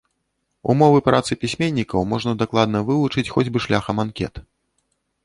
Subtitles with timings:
[0.73, 4.43] Умовы працы пісьменнікаў можна дакладна вывучыць хоць бы шляхам анкет.